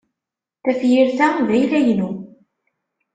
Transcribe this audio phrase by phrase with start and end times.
[0.63, 2.11] Tafyirt-a d ayla-inu.